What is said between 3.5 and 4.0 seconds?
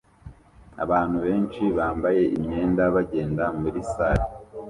muri